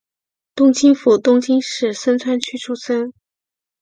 [0.55, 3.13] 东京府东京市深川区出身。